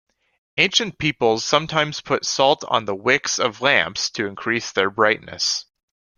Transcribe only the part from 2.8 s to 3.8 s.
the wicks of